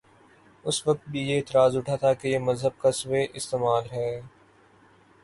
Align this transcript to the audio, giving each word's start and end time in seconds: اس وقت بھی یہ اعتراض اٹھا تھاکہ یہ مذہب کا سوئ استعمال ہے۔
اس 0.65 0.87
وقت 0.87 1.09
بھی 1.09 1.21
یہ 1.21 1.37
اعتراض 1.37 1.77
اٹھا 1.77 1.95
تھاکہ 1.95 2.27
یہ 2.27 2.39
مذہب 2.39 2.79
کا 2.81 2.91
سوئ 2.91 3.25
استعمال 3.33 3.83
ہے۔ 3.91 4.09